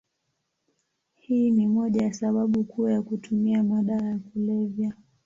[1.15, 4.93] Hii ni moja ya sababu kuu ya kutumia madawa ya kulevya.